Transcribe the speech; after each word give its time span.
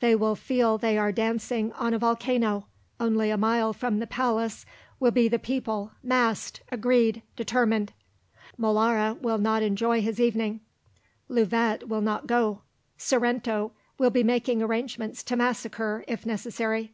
They 0.00 0.16
will 0.16 0.34
feel 0.34 0.76
they 0.76 0.98
are 0.98 1.12
dancing 1.12 1.72
on 1.74 1.94
a 1.94 2.00
volcano; 2.00 2.66
only 2.98 3.30
a 3.30 3.36
mile 3.36 3.72
from 3.72 4.00
the 4.00 4.08
palace 4.08 4.66
will 4.98 5.12
be 5.12 5.28
the 5.28 5.38
people, 5.38 5.92
massed, 6.02 6.62
agreed, 6.72 7.22
determined. 7.36 7.92
Molara 8.58 9.14
will 9.22 9.38
not 9.38 9.62
enjoy 9.62 10.00
his 10.02 10.18
evening; 10.18 10.58
Louvet 11.28 11.86
will 11.86 12.00
not 12.00 12.26
go; 12.26 12.62
Sorrento 12.96 13.70
will 13.98 14.10
be 14.10 14.24
making 14.24 14.60
arrangements 14.60 15.22
to 15.22 15.36
massacre, 15.36 16.02
if 16.08 16.26
necessary. 16.26 16.92